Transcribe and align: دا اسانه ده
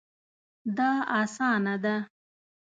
دا 0.77 0.91
اسانه 1.21 1.75
ده 1.83 1.95